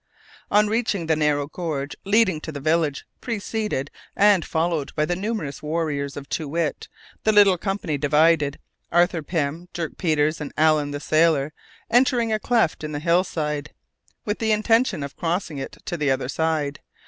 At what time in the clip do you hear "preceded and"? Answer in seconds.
3.19-4.43